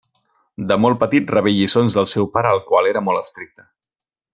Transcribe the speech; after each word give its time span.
De 0.71 0.77
molt 0.85 1.01
petit 1.03 1.35
rebé 1.37 1.53
lliçons 1.57 1.99
del 2.01 2.11
seu 2.17 2.31
pare 2.39 2.57
el 2.59 2.65
qual 2.73 2.91
era 2.95 3.07
molt 3.11 3.25
estricte. 3.27 3.71